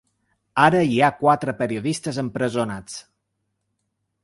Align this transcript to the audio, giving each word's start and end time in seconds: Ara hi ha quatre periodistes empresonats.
Ara 0.67 0.79
hi 0.91 0.97
ha 1.01 1.09
quatre 1.19 1.55
periodistes 1.59 2.19
empresonats. 2.25 2.99